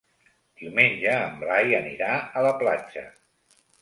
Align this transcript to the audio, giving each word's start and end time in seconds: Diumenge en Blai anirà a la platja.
Diumenge 0.61 1.11
en 1.25 1.37
Blai 1.43 1.75
anirà 1.81 2.09
a 2.41 2.47
la 2.49 2.55
platja. 2.63 3.05